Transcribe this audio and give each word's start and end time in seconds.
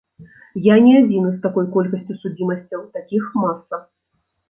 Я 0.67 0.75
не 0.85 0.93
адзіны 1.01 1.29
з 1.35 1.43
такой 1.45 1.69
колькасцю 1.77 2.19
судзімасцяў, 2.25 2.85
такіх 2.99 3.33
маса. 3.47 3.75